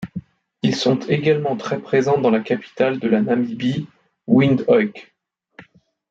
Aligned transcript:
Ils 0.63 0.75
sont 0.75 0.97
également 1.01 1.55
très 1.55 1.77
présents 1.77 2.19
dans 2.19 2.31
la 2.31 2.39
capitale 2.39 2.97
de 2.97 3.07
la 3.07 3.21
Namibie, 3.21 3.85
Windhoek. 4.25 5.13